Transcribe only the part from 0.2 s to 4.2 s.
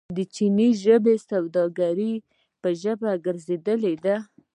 چیني ژبه د سوداګرۍ ژبه ګرځیدلې ده.